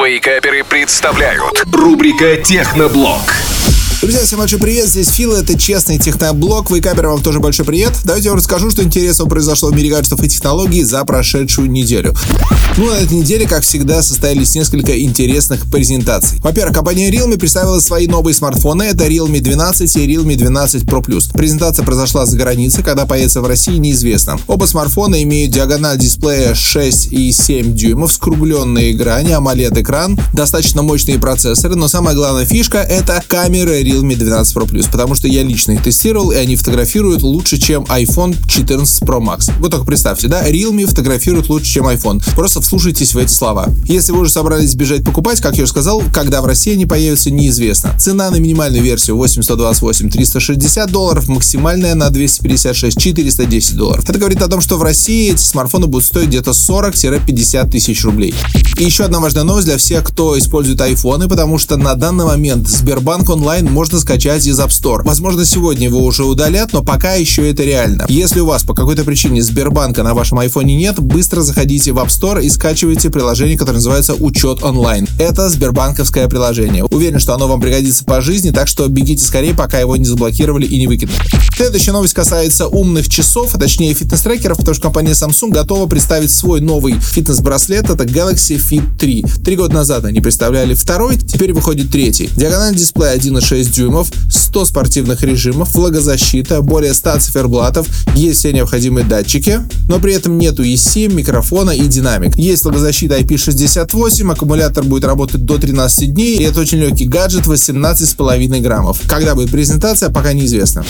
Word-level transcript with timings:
Вейкаперы 0.00 0.64
представляют 0.64 1.64
рубрика 1.72 2.36
Техноблог. 2.36 3.20
Друзья, 4.02 4.24
всем 4.24 4.40
большой 4.40 4.58
привет, 4.58 4.88
здесь 4.88 5.10
Фил, 5.10 5.32
это 5.32 5.56
честный 5.56 5.96
техноблог, 5.96 6.72
Вейкапер, 6.72 7.06
вам 7.06 7.22
тоже 7.22 7.38
большой 7.38 7.64
привет. 7.64 7.92
Давайте 8.02 8.24
я 8.24 8.30
вам 8.32 8.38
расскажу, 8.38 8.68
что 8.68 8.82
интересного 8.82 9.28
произошло 9.28 9.68
в 9.68 9.76
мире 9.76 9.90
гаджетов 9.90 10.20
и 10.24 10.28
технологий 10.28 10.82
за 10.82 11.04
прошедшую 11.04 11.70
неделю. 11.70 12.12
Ну, 12.78 12.90
на 12.90 12.94
этой 12.94 13.18
неделе, 13.18 13.46
как 13.46 13.62
всегда, 13.62 14.02
состоялись 14.02 14.56
несколько 14.56 14.98
интересных 15.00 15.70
презентаций. 15.70 16.40
Во-первых, 16.40 16.74
компания 16.74 17.12
Realme 17.12 17.38
представила 17.38 17.78
свои 17.78 18.08
новые 18.08 18.34
смартфоны, 18.34 18.82
это 18.82 19.06
Realme 19.06 19.38
12 19.38 19.96
и 19.96 20.08
Realme 20.08 20.34
12 20.34 20.82
Pro 20.82 21.00
Plus. 21.00 21.32
Презентация 21.32 21.84
произошла 21.84 22.26
за 22.26 22.36
границей, 22.36 22.82
когда 22.82 23.06
появится 23.06 23.40
в 23.40 23.46
России, 23.46 23.76
неизвестно. 23.76 24.36
Оба 24.48 24.64
смартфона 24.64 25.22
имеют 25.22 25.52
диагональ 25.52 25.98
дисплея 25.98 26.54
6 26.54 27.12
и 27.12 27.30
7 27.30 27.72
дюймов, 27.74 28.12
скругленные 28.12 28.94
грани, 28.94 29.30
AMOLED-экран, 29.30 30.18
достаточно 30.32 30.82
мощные 30.82 31.20
процессоры, 31.20 31.76
но 31.76 31.86
самая 31.86 32.16
главная 32.16 32.46
фишка— 32.46 32.78
это 32.78 33.22
камеры 33.28 33.82
Realme 33.92 34.16
12 34.16 34.56
Pro 34.56 34.66
Plus, 34.66 34.90
потому 34.90 35.14
что 35.14 35.28
я 35.28 35.42
лично 35.42 35.72
их 35.72 35.82
тестировал, 35.82 36.30
и 36.30 36.36
они 36.36 36.56
фотографируют 36.56 37.22
лучше, 37.22 37.58
чем 37.58 37.82
iPhone 37.84 38.36
14 38.48 39.02
Pro 39.02 39.20
Max. 39.20 39.52
Вы 39.58 39.68
только 39.68 39.84
представьте, 39.84 40.28
да, 40.28 40.48
Realme 40.48 40.86
фотографирует 40.86 41.48
лучше, 41.48 41.72
чем 41.74 41.86
iPhone. 41.86 42.22
Просто 42.34 42.60
вслушайтесь 42.60 43.14
в 43.14 43.18
эти 43.18 43.32
слова. 43.32 43.68
Если 43.86 44.12
вы 44.12 44.20
уже 44.20 44.30
собрались 44.30 44.74
бежать 44.74 45.04
покупать, 45.04 45.40
как 45.40 45.56
я 45.56 45.64
уже 45.64 45.72
сказал, 45.72 46.02
когда 46.12 46.40
в 46.40 46.46
России 46.46 46.72
они 46.72 46.86
появятся, 46.86 47.30
неизвестно. 47.30 47.94
Цена 47.98 48.30
на 48.30 48.36
минимальную 48.36 48.82
версию 48.82 49.16
8128 49.16 50.10
360 50.10 50.90
долларов, 50.90 51.28
максимальная 51.28 51.94
на 51.94 52.10
256 52.10 52.98
410 52.98 53.76
долларов. 53.76 54.08
Это 54.08 54.18
говорит 54.18 54.40
о 54.42 54.48
том, 54.48 54.60
что 54.60 54.78
в 54.78 54.82
России 54.82 55.32
эти 55.32 55.42
смартфоны 55.42 55.86
будут 55.86 56.06
стоить 56.06 56.28
где-то 56.28 56.52
40-50 56.52 57.70
тысяч 57.70 58.04
рублей. 58.04 58.34
И 58.78 58.84
еще 58.84 59.04
одна 59.04 59.20
важная 59.20 59.44
новость 59.44 59.66
для 59.66 59.76
всех, 59.76 60.04
кто 60.04 60.38
использует 60.38 60.80
айфоны, 60.80 61.28
потому 61.28 61.58
что 61.58 61.76
на 61.76 61.94
данный 61.94 62.24
момент 62.24 62.68
Сбербанк 62.68 63.28
онлайн 63.28 63.66
можно 63.82 63.98
скачать 63.98 64.46
из 64.46 64.60
App 64.60 64.68
Store. 64.68 65.02
Возможно, 65.02 65.44
сегодня 65.44 65.88
его 65.88 66.04
уже 66.04 66.22
удалят, 66.22 66.72
но 66.72 66.84
пока 66.84 67.14
еще 67.14 67.50
это 67.50 67.64
реально. 67.64 68.06
Если 68.08 68.38
у 68.38 68.46
вас 68.46 68.62
по 68.62 68.74
какой-то 68.74 69.02
причине 69.02 69.42
Сбербанка 69.42 70.04
на 70.04 70.14
вашем 70.14 70.38
айфоне 70.38 70.76
нет, 70.76 71.00
быстро 71.00 71.40
заходите 71.40 71.90
в 71.90 71.98
App 71.98 72.06
Store 72.06 72.40
и 72.40 72.48
скачивайте 72.48 73.10
приложение, 73.10 73.58
которое 73.58 73.78
называется 73.78 74.14
«Учет 74.14 74.62
онлайн». 74.62 75.08
Это 75.18 75.48
сбербанковское 75.48 76.28
приложение. 76.28 76.84
Уверен, 76.84 77.18
что 77.18 77.34
оно 77.34 77.48
вам 77.48 77.60
пригодится 77.60 78.04
по 78.04 78.20
жизни, 78.20 78.52
так 78.52 78.68
что 78.68 78.86
бегите 78.86 79.24
скорее, 79.24 79.52
пока 79.52 79.80
его 79.80 79.96
не 79.96 80.04
заблокировали 80.04 80.64
и 80.64 80.78
не 80.78 80.86
выкинули. 80.86 81.16
Следующая 81.56 81.90
новость 81.90 82.14
касается 82.14 82.68
умных 82.68 83.08
часов, 83.08 83.52
а 83.56 83.58
точнее 83.58 83.94
фитнес-трекеров, 83.94 84.58
потому 84.58 84.74
что 84.74 84.82
компания 84.84 85.10
Samsung 85.10 85.50
готова 85.50 85.88
представить 85.88 86.30
свой 86.30 86.60
новый 86.60 87.00
фитнес-браслет, 87.00 87.90
это 87.90 88.04
Galaxy 88.04 88.58
Fit 88.58 88.84
3. 89.00 89.24
Три 89.44 89.56
года 89.56 89.74
назад 89.74 90.04
они 90.04 90.20
представляли 90.20 90.74
второй, 90.74 91.18
теперь 91.18 91.52
выходит 91.52 91.90
третий. 91.90 92.30
Диагональ 92.36 92.76
дисплея 92.76 93.16
1,6 93.16 93.71
дюймов, 93.72 94.08
100 94.30 94.66
спортивных 94.66 95.22
режимов, 95.22 95.74
влагозащита, 95.74 96.62
более 96.62 96.94
100 96.94 97.18
циферблатов, 97.20 97.86
есть 98.14 98.40
все 98.40 98.52
необходимые 98.52 99.04
датчики, 99.04 99.60
но 99.88 99.98
при 99.98 100.14
этом 100.14 100.38
нету 100.38 100.62
eSIM, 100.62 101.14
микрофона 101.14 101.70
и 101.70 101.86
динамик. 101.86 102.36
Есть 102.36 102.64
влагозащита 102.64 103.18
IP68, 103.18 104.30
аккумулятор 104.30 104.84
будет 104.84 105.04
работать 105.04 105.44
до 105.44 105.58
13 105.58 106.12
дней, 106.14 106.38
и 106.38 106.44
это 106.44 106.60
очень 106.60 106.78
легкий 106.78 107.06
гаджет, 107.06 107.46
18,5 107.46 108.60
граммов. 108.60 109.00
Когда 109.06 109.34
будет 109.34 109.50
презентация, 109.50 110.10
пока 110.10 110.32
неизвестно. 110.32 110.84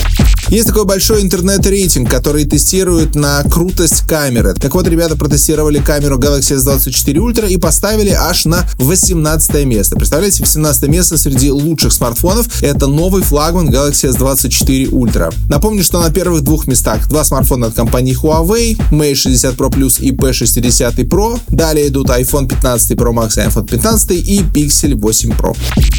Есть 0.48 0.66
такой 0.66 0.84
большой 0.84 1.22
интернет-рейтинг, 1.22 2.10
который 2.10 2.44
тестирует 2.44 3.14
на 3.14 3.42
крутость 3.44 4.06
камеры. 4.06 4.55
Так 4.55 4.75
вот, 4.75 4.86
ребята 4.86 5.16
протестировали 5.16 5.78
камеру 5.78 6.19
Galaxy 6.19 6.56
S24 6.56 7.14
Ultra 7.14 7.48
и 7.48 7.56
поставили 7.56 8.10
аж 8.10 8.44
на 8.44 8.66
18 8.78 9.64
место. 9.64 9.97
Представляете, 9.97 10.42
18 10.42 10.88
место 10.88 11.16
среди 11.16 11.50
лучших 11.50 11.92
смартфонов. 11.92 12.61
Это 12.62 12.86
новый 12.86 13.24
флагман 13.24 13.70
Galaxy 13.70 14.08
S24 14.08 14.91
Ultra. 14.91 15.34
Напомню, 15.48 15.82
что 15.82 16.00
на 16.00 16.10
первых 16.10 16.42
двух 16.42 16.69
местах 16.69 17.09
два 17.09 17.25
смартфона 17.25 17.66
от 17.66 17.75
компании 17.75 18.16
Huawei, 18.16 18.81
Mate 18.92 19.16
60 19.16 19.56
Pro 19.56 19.69
Plus 19.69 20.00
и 20.00 20.12
P60 20.12 20.94
Pro. 21.09 21.41
Далее 21.48 21.88
идут 21.88 22.09
iPhone 22.09 22.47
15 22.48 22.92
Pro 22.92 23.12
Max 23.12 23.31
iPhone 23.37 23.69
15 23.69 24.12
и 24.12 24.42
Pixel 24.42 24.94
8 24.94 25.31
Pro. 25.32 25.56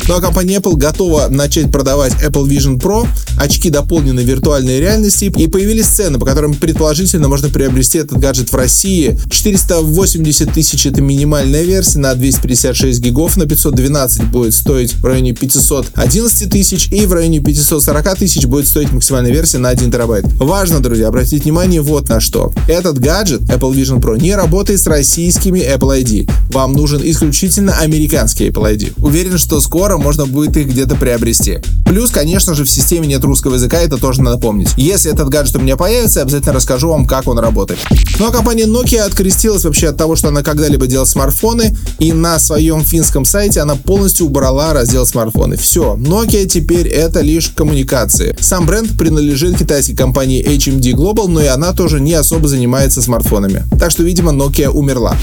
Ну 0.08 0.16
а 0.16 0.22
компания 0.22 0.58
Apple 0.58 0.78
готова 0.78 1.28
начать 1.30 1.70
продавать 1.70 2.14
Apple 2.24 2.48
Vision 2.48 2.80
Pro, 2.80 3.08
очки 3.38 3.70
дополненной 3.70 4.24
виртуальной 4.24 4.80
реальности, 4.80 5.26
и 5.36 5.48
появились 5.48 5.88
цены, 5.88 6.18
по 6.18 6.26
которым 6.26 6.54
предположительно 6.54 7.28
можно 7.28 7.50
приобрести 7.50 7.98
этот 7.98 8.20
гаджет 8.20 8.52
в 8.52 8.56
России. 8.56 9.20
480 9.30 10.54
тысяч 10.54 10.86
это 10.86 11.02
минимальная 11.02 11.64
версия 11.64 12.00
на 12.00 12.16
256 12.16 13.02
гигов, 13.02 13.36
на 13.36 13.46
512 13.46 14.24
будет 14.26 14.54
стоить 14.54 14.94
в 14.94 15.06
районе 15.06 15.34
511 15.34 16.53
тысяч, 16.54 16.88
и 16.92 17.08
в 17.08 17.14
районе 17.14 17.40
540 17.40 18.16
тысяч 18.16 18.46
будет 18.46 18.68
стоить 18.68 18.92
максимальная 18.92 19.32
версия 19.32 19.58
на 19.58 19.70
1 19.70 19.92
терабайт. 19.92 20.26
Важно, 20.38 20.80
друзья, 20.82 21.08
обратить 21.08 21.46
внимание 21.46 21.82
вот 21.82 22.10
на 22.10 22.20
что. 22.20 22.54
Этот 22.68 23.00
гаджет 23.00 23.42
Apple 23.42 23.74
Vision 23.74 24.00
Pro 24.00 24.22
не 24.22 24.36
работает 24.36 24.80
с 24.80 24.86
российскими 24.86 25.60
Apple 25.62 26.04
ID. 26.04 26.32
Вам 26.52 26.74
нужен 26.74 27.02
исключительно 27.04 27.76
американский 27.80 28.50
Apple 28.50 28.72
ID. 28.72 28.94
Уверен, 28.98 29.40
что 29.40 29.60
скоро 29.62 29.98
можно 29.98 30.28
будет 30.28 30.56
их 30.56 30.68
где-то 30.68 30.96
приобрести. 30.96 31.58
Плюс, 31.88 32.12
конечно 32.12 32.54
же, 32.54 32.66
в 32.66 32.70
системе 32.70 33.08
нет 33.08 33.24
русского 33.24 33.56
языка, 33.56 33.80
это 33.80 33.98
тоже 33.98 34.22
надо 34.22 34.38
помнить. 34.38 34.70
Если 34.78 35.12
этот 35.12 35.30
гаджет 35.30 35.56
у 35.56 35.60
меня 35.60 35.76
появится, 35.76 36.20
я 36.20 36.24
обязательно 36.24 36.54
расскажу 36.54 36.90
вам, 36.90 37.08
как 37.08 37.28
он 37.28 37.40
работает. 37.40 37.80
Ну 38.20 38.28
а 38.28 38.32
компания 38.32 38.66
Nokia 38.66 39.00
открестилась 39.00 39.64
вообще 39.64 39.88
от 39.88 39.98
того, 39.98 40.16
что 40.16 40.28
она 40.28 40.44
когда-либо 40.44 40.86
делала 40.86 41.06
смартфоны, 41.06 41.76
и 41.98 42.14
на 42.14 42.38
своем 42.38 42.84
финском 42.84 43.26
сайте 43.26 43.60
она 43.60 43.76
полностью 43.76 44.28
убрала 44.28 44.74
раздел 44.74 45.08
смартфоны. 45.08 45.58
Все, 45.58 45.96
Nokia 45.96 46.43
теперь 46.46 46.88
это 46.88 47.22
лишь 47.22 47.50
коммуникации. 47.50 48.36
Сам 48.40 48.66
бренд 48.66 48.98
принадлежит 48.98 49.58
китайской 49.58 49.96
компании 49.96 50.44
HMD 50.44 50.94
Global, 50.94 51.28
но 51.28 51.42
и 51.42 51.48
она 51.48 51.74
тоже 51.74 52.00
не 52.00 52.14
особо 52.14 52.48
занимается 52.48 53.02
смартфонами. 53.02 53.64
Так 53.80 53.92
что, 53.92 54.04
видимо, 54.04 54.32
Nokia 54.32 54.70
умерла. 54.70 55.16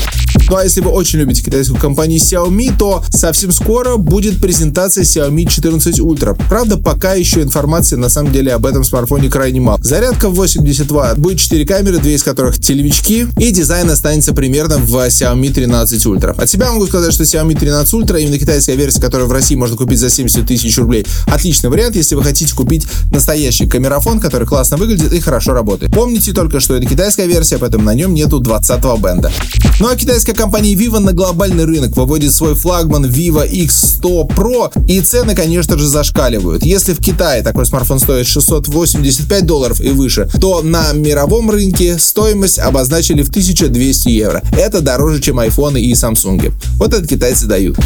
Ну 0.49 0.57
а 0.57 0.65
если 0.65 0.81
вы 0.81 0.91
очень 0.91 1.19
любите 1.21 1.43
китайскую 1.43 1.79
компанию 1.79 2.19
Xiaomi, 2.19 2.77
то 2.77 3.05
совсем 3.11 3.53
скоро 3.53 3.97
будет 3.97 4.41
презентация 4.41 5.05
Xiaomi 5.05 5.49
14 5.49 6.01
Ultra. 6.01 6.37
Правда, 6.49 6.77
пока 6.77 7.15
еще 7.15 7.43
информации 7.43 7.97
на 7.97 8.09
самом 8.09 8.33
деле 8.33 8.53
об 8.53 8.67
этом 8.67 8.85
смартфоне 8.85 9.29
крайне 9.29 9.61
мало. 9.61 9.79
Зарядка 9.83 10.29
в 10.29 10.35
80 10.35 10.91
Вт, 10.91 11.19
будет 11.19 11.39
4 11.39 11.65
камеры, 11.67 11.99
две 11.99 12.15
из 12.15 12.23
которых 12.23 12.59
телевички, 12.59 13.29
и 13.39 13.51
дизайн 13.51 13.91
останется 13.91 14.33
примерно 14.33 14.79
в 14.79 14.97
Xiaomi 14.97 15.53
13 15.53 16.05
Ultra. 16.07 16.41
От 16.41 16.49
себя 16.49 16.73
могу 16.73 16.87
сказать, 16.87 17.13
что 17.13 17.25
Xiaomi 17.25 17.59
13 17.59 17.95
Ultra, 17.95 18.21
именно 18.21 18.39
китайская 18.39 18.77
версия, 18.77 19.01
которую 19.01 19.29
в 19.29 19.33
России 19.33 19.55
можно 19.55 19.77
купить 19.77 19.99
за 19.99 20.11
70 20.11 20.47
тысяч 20.47 20.77
рублей, 20.79 21.07
отличный 21.27 21.71
вариант, 21.71 21.97
если 21.97 22.15
вы 22.15 22.23
хотите 22.23 22.55
купить 22.55 22.87
настоящий 23.11 23.67
камерафон, 23.67 24.21
который 24.21 24.47
классно 24.47 24.77
выглядит 24.77 25.13
и 25.13 25.21
хорошо 25.21 25.53
работает. 25.53 25.93
Помните 25.93 26.33
только, 26.33 26.61
что 26.61 26.75
это 26.75 26.87
китайская 26.87 27.27
версия, 27.27 27.59
поэтому 27.59 27.85
на 27.85 27.95
нем 27.95 28.15
нету 28.15 28.41
20 28.41 28.81
бенда. 29.01 29.33
Ну 29.81 29.89
а 29.89 29.97
китайская 29.97 30.35
компания 30.35 30.75
Vivo 30.75 30.99
на 30.99 31.13
глобальный 31.13 31.65
рынок 31.65 31.97
выводит 31.97 32.33
свой 32.33 32.55
флагман 32.55 33.07
Vivo 33.07 33.49
X100 33.51 34.29
Pro, 34.35 34.71
и 34.89 35.01
цены, 35.01 35.35
конечно 35.35 35.79
же, 35.79 35.87
зашкаливают. 35.87 36.65
Если 36.65 36.93
в 36.93 36.99
Китае 36.99 37.43
такой 37.43 37.67
смартфон 37.67 37.99
стоит 37.99 38.27
685 38.27 39.47
долларов 39.47 39.81
и 39.81 39.89
выше, 39.89 40.29
то 40.41 40.63
на 40.63 40.93
мировом 40.93 41.51
рынке 41.51 41.99
стоимость 41.99 42.59
обозначили 42.59 43.23
в 43.23 43.31
1200 43.31 44.09
евро. 44.09 44.43
Это 44.53 44.81
дороже, 44.81 45.21
чем 45.21 45.41
iPhone 45.41 45.81
и 45.81 45.93
Samsung. 45.93 46.53
Вот 46.77 46.93
это 46.93 47.07
китайцы 47.07 47.47
дают. 47.47 47.79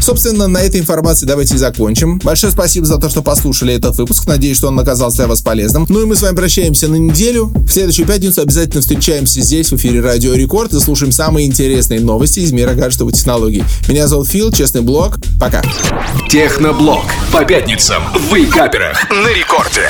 Собственно, 0.00 0.48
на 0.48 0.58
этой 0.58 0.80
информации 0.80 1.26
давайте 1.26 1.54
и 1.54 1.58
закончим. 1.58 2.18
Большое 2.18 2.52
спасибо 2.52 2.86
за 2.86 2.98
то, 2.98 3.08
что 3.08 3.22
послушали 3.22 3.74
этот 3.74 3.96
выпуск. 3.96 4.26
Надеюсь, 4.26 4.56
что 4.56 4.68
он 4.68 4.78
оказался 4.78 5.18
для 5.18 5.26
вас 5.28 5.40
полезным. 5.40 5.86
Ну 5.88 6.02
и 6.02 6.06
мы 6.06 6.16
с 6.16 6.22
вами 6.22 6.34
прощаемся 6.34 6.88
на 6.88 6.96
неделю. 6.96 7.46
В 7.46 7.70
следующую 7.70 8.06
пятницу 8.06 8.40
обязательно 8.40 8.80
встречаемся 8.80 9.40
здесь, 9.40 9.70
в 9.70 9.76
эфире 9.76 10.00
Радио 10.00 10.34
Рекорд, 10.34 10.72
и 10.72 10.80
слушаем 10.80 11.12
самые 11.12 11.46
интересные 11.46 12.00
новости 12.00 12.40
из 12.40 12.52
мира 12.52 12.74
гаджетов 12.74 13.10
и 13.10 13.12
технологий. 13.12 13.64
Меня 13.88 14.08
зовут 14.08 14.28
Фил, 14.28 14.52
Честный 14.52 14.82
блог. 14.82 15.18
Пока. 15.38 15.62
Техноблог. 16.28 17.04
По 17.32 17.44
пятницам 17.44 18.02
в 18.14 18.34
Вейкаперах 18.34 19.08
на 19.10 19.28
рекорде. 19.28 19.88